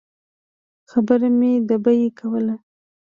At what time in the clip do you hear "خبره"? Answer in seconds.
0.91-1.29